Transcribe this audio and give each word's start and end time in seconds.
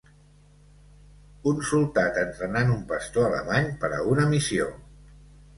Un 1.51 1.59
soltat 1.71 2.17
entrenant 2.21 2.73
un 2.79 2.81
pastor 2.95 3.29
alemany 3.29 3.71
per 3.85 3.93
a 3.99 4.01
una 4.15 4.27
missió. 4.33 4.71